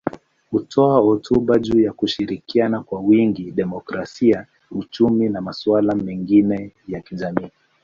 Hutoa 0.51 1.01
hotuba 1.01 1.59
juu 1.59 1.79
ya 1.79 1.93
kushirikiana 1.93 2.83
kwa 2.83 2.99
wingi, 2.99 3.51
demokrasia, 3.51 4.45
uchumi 4.71 5.29
na 5.29 5.41
masuala 5.41 5.95
mengine 5.95 6.71
ya 6.87 7.01
kijamii. 7.01 7.51